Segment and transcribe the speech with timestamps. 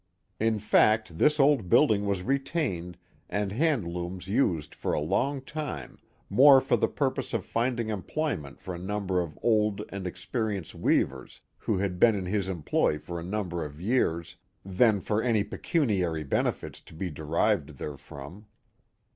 [0.39, 2.97] In fact, this old building was retained
[3.29, 8.59] and hand looms used for a long time, more for the purpose of finding employment
[8.59, 13.19] for a number of old and experienced weavers who had been in his employ for
[13.19, 18.47] a number of years than for any pecuniary benefit to be derived therefrom.